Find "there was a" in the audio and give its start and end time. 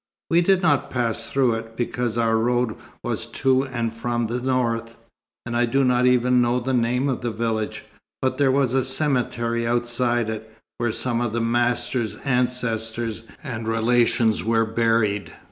8.39-8.83